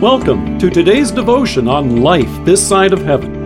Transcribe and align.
Welcome 0.00 0.58
to 0.60 0.70
today's 0.70 1.10
devotion 1.10 1.68
on 1.68 2.00
life 2.00 2.30
this 2.46 2.66
side 2.66 2.94
of 2.94 3.02
heaven. 3.02 3.44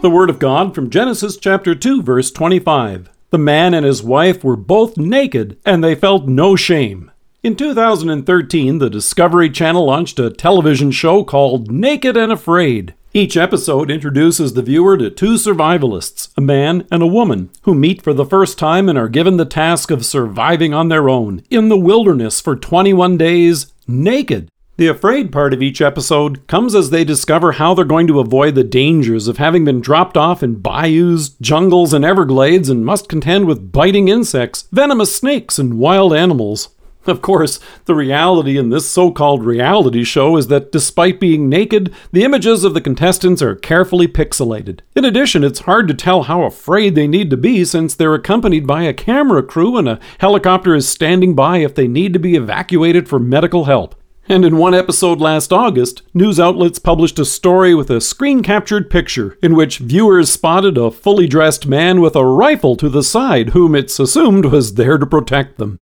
The 0.00 0.10
Word 0.10 0.28
of 0.28 0.40
God 0.40 0.74
from 0.74 0.90
Genesis 0.90 1.36
chapter 1.36 1.72
2, 1.72 2.02
verse 2.02 2.32
25. 2.32 3.10
The 3.30 3.38
man 3.38 3.74
and 3.74 3.86
his 3.86 4.02
wife 4.02 4.42
were 4.42 4.56
both 4.56 4.96
naked, 4.96 5.56
and 5.64 5.84
they 5.84 5.94
felt 5.94 6.26
no 6.26 6.56
shame. 6.56 7.12
In 7.44 7.54
2013, 7.54 8.78
the 8.78 8.90
Discovery 8.90 9.50
Channel 9.50 9.86
launched 9.86 10.18
a 10.18 10.30
television 10.30 10.90
show 10.90 11.22
called 11.22 11.70
Naked 11.70 12.16
and 12.16 12.32
Afraid. 12.32 12.94
Each 13.16 13.36
episode 13.36 13.92
introduces 13.92 14.54
the 14.54 14.62
viewer 14.62 14.96
to 14.96 15.08
two 15.08 15.34
survivalists, 15.34 16.30
a 16.36 16.40
man 16.40 16.84
and 16.90 17.00
a 17.00 17.06
woman, 17.06 17.50
who 17.62 17.72
meet 17.72 18.02
for 18.02 18.12
the 18.12 18.26
first 18.26 18.58
time 18.58 18.88
and 18.88 18.98
are 18.98 19.08
given 19.08 19.36
the 19.36 19.44
task 19.44 19.92
of 19.92 20.04
surviving 20.04 20.74
on 20.74 20.88
their 20.88 21.08
own 21.08 21.44
in 21.48 21.68
the 21.68 21.78
wilderness 21.78 22.40
for 22.40 22.56
21 22.56 23.16
days, 23.16 23.72
naked. 23.86 24.48
The 24.76 24.88
afraid 24.88 25.30
part 25.30 25.54
of 25.54 25.62
each 25.62 25.80
episode 25.80 26.44
comes 26.48 26.74
as 26.74 26.90
they 26.90 27.04
discover 27.04 27.52
how 27.52 27.74
they're 27.74 27.84
going 27.84 28.08
to 28.08 28.18
avoid 28.18 28.56
the 28.56 28.64
dangers 28.64 29.28
of 29.28 29.38
having 29.38 29.64
been 29.64 29.80
dropped 29.80 30.16
off 30.16 30.42
in 30.42 30.56
bayous, 30.56 31.28
jungles, 31.40 31.92
and 31.92 32.04
everglades 32.04 32.68
and 32.68 32.84
must 32.84 33.08
contend 33.08 33.46
with 33.46 33.70
biting 33.70 34.08
insects, 34.08 34.66
venomous 34.72 35.14
snakes, 35.14 35.60
and 35.60 35.78
wild 35.78 36.12
animals. 36.12 36.73
Of 37.14 37.20
course, 37.20 37.60
the 37.84 37.94
reality 37.94 38.56
in 38.56 38.70
this 38.70 38.88
so 38.88 39.10
called 39.10 39.44
reality 39.44 40.04
show 40.04 40.38
is 40.38 40.46
that 40.48 40.72
despite 40.72 41.20
being 41.20 41.50
naked, 41.50 41.94
the 42.12 42.24
images 42.24 42.64
of 42.64 42.72
the 42.72 42.80
contestants 42.80 43.42
are 43.42 43.54
carefully 43.54 44.08
pixelated. 44.08 44.80
In 44.96 45.04
addition, 45.04 45.44
it's 45.44 45.60
hard 45.60 45.86
to 45.88 45.94
tell 45.94 46.22
how 46.24 46.44
afraid 46.44 46.94
they 46.94 47.06
need 47.06 47.28
to 47.30 47.36
be 47.36 47.64
since 47.64 47.94
they're 47.94 48.14
accompanied 48.14 48.66
by 48.66 48.84
a 48.84 48.94
camera 48.94 49.42
crew 49.42 49.76
and 49.76 49.86
a 49.86 50.00
helicopter 50.18 50.74
is 50.74 50.88
standing 50.88 51.34
by 51.34 51.58
if 51.58 51.74
they 51.74 51.86
need 51.86 52.14
to 52.14 52.18
be 52.18 52.36
evacuated 52.36 53.06
for 53.06 53.18
medical 53.18 53.66
help. 53.66 53.94
And 54.26 54.42
in 54.42 54.56
one 54.56 54.72
episode 54.72 55.20
last 55.20 55.52
August, 55.52 56.00
news 56.14 56.40
outlets 56.40 56.78
published 56.78 57.18
a 57.18 57.26
story 57.26 57.74
with 57.74 57.90
a 57.90 58.00
screen 58.00 58.42
captured 58.42 58.88
picture 58.88 59.36
in 59.42 59.54
which 59.54 59.78
viewers 59.78 60.32
spotted 60.32 60.78
a 60.78 60.90
fully 60.90 61.26
dressed 61.26 61.66
man 61.66 62.00
with 62.00 62.16
a 62.16 62.24
rifle 62.24 62.74
to 62.76 62.88
the 62.88 63.02
side, 63.02 63.50
whom 63.50 63.74
it's 63.74 64.00
assumed 64.00 64.46
was 64.46 64.74
there 64.74 64.96
to 64.96 65.04
protect 65.04 65.58
them. 65.58 65.78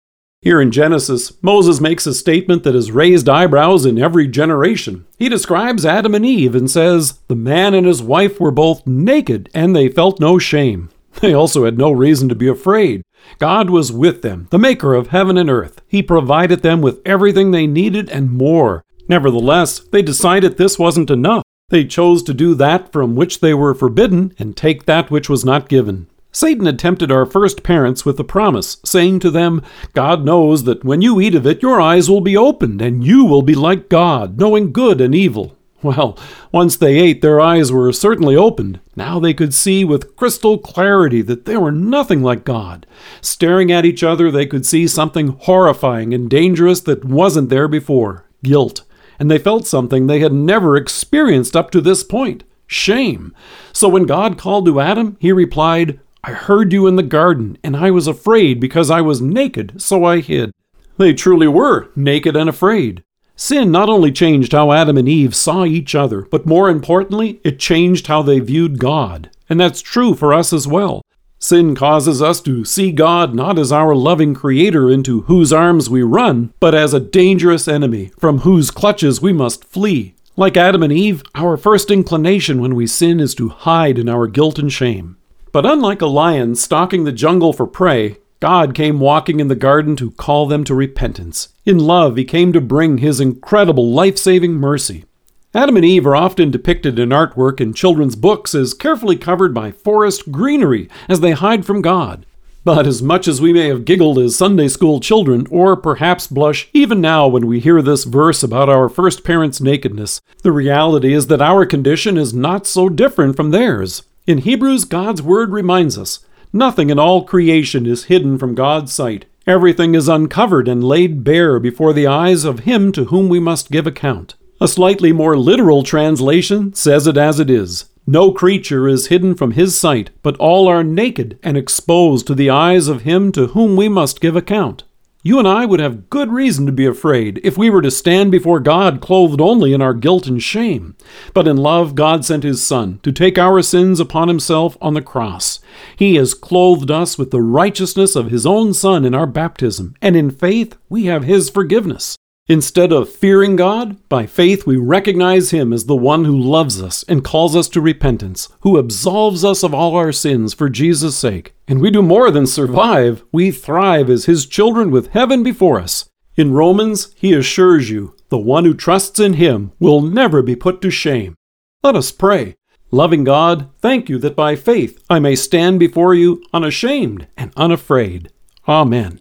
Here 0.43 0.61
in 0.61 0.71
Genesis, 0.71 1.33
Moses 1.43 1.81
makes 1.81 2.07
a 2.07 2.15
statement 2.15 2.63
that 2.63 2.75
has 2.75 2.93
raised 2.93 3.29
eyebrows 3.29 3.87
in 3.87 3.99
every 3.99 4.29
generation. 4.29 5.07
He 5.19 5.29
describes 5.29 5.87
Adam 5.87 6.15
and 6.15 6.25
Eve 6.25 6.55
and 6.55 6.71
says, 6.71 7.19
The 7.29 7.35
man 7.35 7.75
and 7.75 7.87
his 7.87 8.03
wife 8.03 8.39
were 8.39 8.51
both 8.51 8.87
naked, 8.87 9.49
and 9.55 9.75
they 9.75 9.89
felt 9.89 10.21
no 10.21 10.39
shame. 10.39 10.91
They 11.21 11.33
also 11.33 11.65
had 11.65 11.79
no 11.79 11.91
reason 11.93 12.29
to 12.29 12.35
be 12.35 12.47
afraid. 12.47 13.03
God 13.39 13.71
was 13.71 13.91
with 13.91 14.21
them, 14.21 14.49
the 14.51 14.59
maker 14.59 14.95
of 14.95 15.09
heaven 15.09 15.39
and 15.39 15.49
earth. 15.49 15.81
He 15.89 16.03
provided 16.03 16.61
them 16.61 16.83
with 16.83 17.01
everything 17.07 17.51
they 17.51 17.67
needed 17.67 18.11
and 18.11 18.31
more. 18.31 18.85
Nevertheless, 19.09 19.79
they 19.79 20.03
decided 20.03 20.59
this 20.59 20.79
wasn't 20.79 21.11
enough. 21.11 21.43
They 21.71 21.87
chose 21.87 22.23
to 22.25 22.35
do 22.35 22.55
that 22.57 22.93
from 22.93 23.17
which 23.17 23.41
they 23.41 23.55
were 23.55 23.75
forbidden 23.75 24.35
and 24.39 24.55
take 24.57 24.85
that 24.85 25.11
which 25.11 25.31
was 25.31 25.43
not 25.45 25.71
given. 25.71 26.07
Satan 26.37 26.67
had 26.67 26.79
tempted 26.79 27.11
our 27.11 27.25
first 27.25 27.63
parents 27.63 28.05
with 28.05 28.21
a 28.21 28.23
promise, 28.23 28.77
saying 28.85 29.21
to 29.21 29.31
them, 29.31 29.63
God 29.95 30.23
knows 30.23 30.65
that 30.65 30.85
when 30.85 31.01
you 31.01 31.19
eat 31.19 31.35
of 31.35 31.47
it, 31.47 31.63
your 31.63 31.81
eyes 31.81 32.11
will 32.11 32.21
be 32.21 32.37
opened, 32.37 32.83
and 32.83 33.03
you 33.03 33.25
will 33.25 33.41
be 33.41 33.55
like 33.55 33.89
God, 33.89 34.39
knowing 34.39 34.71
good 34.71 35.01
and 35.01 35.15
evil. 35.15 35.57
Well, 35.81 36.19
once 36.53 36.77
they 36.77 36.99
ate, 36.99 37.23
their 37.23 37.41
eyes 37.41 37.73
were 37.73 37.91
certainly 37.91 38.37
opened. 38.37 38.81
Now 38.95 39.19
they 39.19 39.33
could 39.33 39.55
see 39.55 39.83
with 39.83 40.15
crystal 40.15 40.59
clarity 40.59 41.23
that 41.23 41.47
they 41.47 41.57
were 41.57 41.73
nothing 41.73 42.23
like 42.23 42.45
God. 42.45 42.85
Staring 43.23 43.73
at 43.73 43.87
each 43.87 44.03
other, 44.03 44.31
they 44.31 44.45
could 44.45 44.67
see 44.67 44.87
something 44.87 45.29
horrifying 45.29 46.13
and 46.13 46.29
dangerous 46.29 46.83
that 46.83 47.03
wasn't 47.03 47.49
there 47.49 47.67
before 47.67 48.27
guilt. 48.45 48.83
And 49.19 49.31
they 49.31 49.39
felt 49.39 49.67
something 49.67 50.07
they 50.07 50.21
had 50.21 50.35
never 50.35 50.77
experienced 50.77 51.57
up 51.57 51.71
to 51.71 51.81
this 51.81 52.05
point 52.05 52.45
shame. 52.67 53.35
So 53.73 53.89
when 53.89 54.05
God 54.05 54.37
called 54.37 54.67
to 54.67 54.81
Adam, 54.81 55.17
he 55.19 55.33
replied, 55.33 56.01
I 56.27 56.33
heard 56.33 56.73
you 56.73 56.89
in 56.89 56.97
the 56.97 57.05
garden, 57.05 57.57
and 57.63 57.77
I 57.77 57.93
was 57.93 58.09
afraid 58.09 58.59
because 58.59 58.91
I 58.91 59.01
was 59.01 59.23
naked, 59.23 59.81
so 59.81 60.05
I 60.05 60.19
hid. 60.19 60.51
They 60.99 61.15
truly 61.15 61.47
were 61.47 61.89
naked 61.95 62.35
and 62.35 62.49
afraid. 62.49 63.05
Sin 63.37 63.71
not 63.71 63.89
only 63.89 64.11
changed 64.11 64.51
how 64.51 64.73
Adam 64.73 64.97
and 64.97 65.09
Eve 65.09 65.37
saw 65.37 65.65
each 65.65 65.95
other, 65.95 66.23
but 66.23 66.45
more 66.45 66.69
importantly, 66.69 67.41
it 67.45 67.61
changed 67.61 68.09
how 68.09 68.23
they 68.23 68.41
viewed 68.41 68.81
God. 68.81 69.31
And 69.49 69.61
that's 69.61 69.81
true 69.81 70.17
for 70.17 70.35
us 70.35 70.53
as 70.53 70.67
well. 70.67 71.01
Sin 71.39 71.77
causes 71.77 72.21
us 72.21 72.41
to 72.41 72.65
see 72.65 72.91
God 72.91 73.33
not 73.33 73.57
as 73.57 73.71
our 73.71 73.95
loving 73.95 74.35
Creator 74.35 74.91
into 74.91 75.21
whose 75.23 75.53
arms 75.53 75.89
we 75.89 76.03
run, 76.03 76.53
but 76.59 76.75
as 76.75 76.93
a 76.93 76.99
dangerous 76.99 77.69
enemy 77.69 78.11
from 78.19 78.39
whose 78.39 78.73
clutches 78.73 79.23
we 79.23 79.33
must 79.33 79.65
flee. 79.65 80.17
Like 80.37 80.57
Adam 80.57 80.83
and 80.83 80.93
Eve, 80.93 81.23
our 81.37 81.57
first 81.57 81.89
inclination 81.89 82.61
when 82.61 82.75
we 82.75 82.89
sin 82.89 83.21
is 83.21 83.33
to 83.37 83.51
hide 83.51 83.97
in 83.97 84.09
our 84.09 84.27
guilt 84.27 84.59
and 84.59 84.73
shame. 84.73 85.19
But 85.57 85.65
unlike 85.65 86.03
a 86.03 86.07
lion 86.07 86.55
stalking 86.55 87.05
the 87.05 87.13
jungle 87.13 87.55
for 87.55 87.67
prey, 87.67 88.19
God 88.41 88.75
came 88.75 89.01
walking 89.01 89.41
in 89.41 89.49
the 89.49 89.55
garden 89.55 89.97
to 89.97 90.11
call 90.11 90.47
them 90.47 90.65
to 90.65 90.75
repentance. 90.75 91.49
In 91.65 91.79
love, 91.79 92.19
He 92.19 92.27
came 92.27 92.53
to 92.53 92.61
bring 92.61 92.99
His 92.99 93.21
incredible 93.21 93.91
life 93.91 94.19
saving 94.19 94.53
mercy. 94.53 95.07
Adam 95.55 95.77
and 95.77 95.85
Eve 95.87 96.07
are 96.07 96.15
often 96.15 96.51
depicted 96.51 96.99
in 96.99 97.09
artwork 97.09 97.59
and 97.59 97.75
children's 97.75 98.17
books 98.17 98.55
as 98.55 98.75
carefully 98.75 99.17
covered 99.17 99.55
by 99.55 99.71
forest 99.71 100.31
greenery 100.31 100.91
as 101.09 101.21
they 101.21 101.33
hide 101.33 101.65
from 101.65 101.81
God. 101.81 102.27
But 102.63 102.87
as 102.87 103.03
much 103.03 103.27
as 103.27 103.41
we 103.41 103.55
may 103.55 103.69
have 103.69 103.87
giggled 103.87 104.19
as 104.19 104.37
Sunday 104.37 104.69
school 104.69 105.01
children, 105.01 105.47
or 105.51 105.75
perhaps 105.75 106.27
blush 106.27 106.69
even 106.75 107.01
now 107.01 107.29
when 107.29 107.47
we 107.47 107.61
hear 107.61 107.81
this 107.81 108.05
verse 108.05 108.43
about 108.43 108.69
our 108.69 108.91
first 108.91 109.25
parents' 109.25 109.63
nakedness, 109.63 110.21
the 110.43 110.53
reality 110.53 111.15
is 111.15 111.29
that 111.29 111.41
our 111.41 111.65
condition 111.65 112.19
is 112.19 112.35
not 112.35 112.67
so 112.67 112.91
different 112.91 113.37
from 113.37 113.53
theirs. 113.53 114.03
In 114.27 114.39
Hebrews, 114.39 114.85
God's 114.87 115.23
Word 115.23 115.53
reminds 115.53 115.97
us 115.97 116.19
nothing 116.53 116.91
in 116.91 116.99
all 116.99 117.23
creation 117.23 117.87
is 117.87 118.07
hidden 118.07 118.39
from 118.39 118.57
God's 118.57 118.93
sight. 118.93 119.25
Everything 119.47 119.95
is 119.95 120.09
uncovered 120.09 120.67
and 120.67 120.83
laid 120.83 121.23
bare 121.23 121.61
before 121.61 121.93
the 121.93 122.09
eyes 122.09 122.45
of 122.45 122.61
Him 122.61 122.91
to 122.91 123.05
whom 123.05 123.29
we 123.29 123.39
must 123.39 123.71
give 123.71 123.87
account. 123.87 124.35
A 124.61 124.67
slightly 124.67 125.13
more 125.13 125.39
literal 125.39 125.85
translation 125.85 126.75
says 126.75 127.07
it 127.07 127.17
as 127.17 127.39
it 127.39 127.49
is 127.49 127.85
No 128.05 128.33
creature 128.33 128.89
is 128.89 129.07
hidden 129.07 129.37
from 129.37 129.53
His 129.53 129.79
sight, 129.79 130.11
but 130.25 130.37
all 130.39 130.67
are 130.67 130.83
naked 130.83 131.39
and 131.45 131.57
exposed 131.57 132.27
to 132.27 132.35
the 132.35 132.51
eyes 132.51 132.89
of 132.89 133.03
Him 133.03 133.31
to 133.31 133.49
whom 133.49 133.77
we 133.77 133.89
must 133.89 134.21
give 134.21 134.35
account. 134.35 134.83
You 135.27 135.41
and 135.41 135.49
I 135.49 135.67
would 135.67 135.81
have 135.81 136.09
good 136.09 136.31
reason 136.31 136.67
to 136.67 136.73
be 136.73 136.87
afraid 136.87 137.41
if 137.43 137.59
we 137.59 137.69
were 137.69 137.83
to 137.83 137.91
stand 137.91 138.31
before 138.31 138.61
God 138.61 139.01
clothed 139.01 139.41
only 139.41 139.73
in 139.73 139.83
our 139.83 139.93
guilt 139.93 140.29
and 140.29 140.41
shame. 140.41 140.95
But 141.35 141.49
in 141.49 141.57
love, 141.57 141.97
God 141.97 142.25
sent 142.25 142.45
His 142.45 142.65
Son 142.65 143.01
to 143.03 143.11
take 143.11 143.37
our 143.37 143.61
sins 143.61 143.99
upon 143.99 144.29
Himself 144.29 144.77
on 144.81 144.95
the 144.95 145.03
cross. 145.03 145.59
He 145.97 146.15
has 146.15 146.33
clothed 146.33 146.93
us 146.93 147.19
with 147.19 147.33
the 147.33 147.43
righteousness 147.43 148.15
of 148.15 148.31
His 148.31 148.47
own 148.47 148.73
Son 148.73 149.05
in 149.05 149.17
our 149.17 149.27
baptism, 149.27 149.97
and 150.01 150.15
in 150.15 150.31
faith 150.31 150.79
we 150.89 151.07
have 151.07 151.25
His 151.25 151.51
forgiveness. 151.51 152.17
Instead 152.49 152.93
of 152.93 153.09
fearing 153.09 153.57
God, 153.57 153.97
by 154.09 154.25
faith 154.25 154.67
we 154.67 154.77
recognize 154.77 155.51
Him 155.51 155.73
as 155.73 155.87
the 155.87 155.97
one 155.97 156.25
who 156.25 156.39
loves 156.39 156.81
us 156.81 157.03
and 157.09 157.25
calls 157.25 157.57
us 157.57 157.69
to 157.71 157.81
repentance, 157.81 158.49
who 158.61 158.79
absolves 158.79 159.45
us 159.45 159.65
of 159.65 159.75
all 159.75 159.97
our 159.97 160.13
sins 160.13 160.55
for 160.55 160.69
Jesus' 160.69 161.19
sake. 161.19 161.57
And 161.67 161.81
we 161.81 161.91
do 161.91 162.03
more 162.03 162.31
than 162.31 162.47
survive, 162.47 163.25
we 163.33 163.51
thrive 163.51 164.09
as 164.09 164.27
His 164.27 164.47
children 164.47 164.93
with 164.93 165.09
heaven 165.09 165.43
before 165.43 165.81
us. 165.81 166.09
In 166.37 166.53
Romans, 166.53 167.13
He 167.17 167.33
assures 167.33 167.91
you, 167.91 168.15
the 168.29 168.39
one 168.39 168.65
who 168.65 168.75
trusts 168.75 169.19
in 169.19 169.33
Him 169.35 169.73
will 169.81 170.01
never 170.01 170.41
be 170.41 170.55
put 170.55 170.81
to 170.83 170.91
shame. 170.91 171.35
Let 171.83 171.97
us 171.97 172.13
pray. 172.13 172.55
Loving 172.93 173.25
God, 173.25 173.71
thank 173.81 174.09
you 174.09 174.19
that 174.19 174.37
by 174.37 174.55
faith 174.55 175.05
I 175.11 175.19
may 175.19 175.35
stand 175.35 175.81
before 175.81 176.15
you 176.15 176.45
unashamed 176.53 177.27
and 177.37 177.53
unafraid. 177.57 178.31
Amen. 178.69 179.21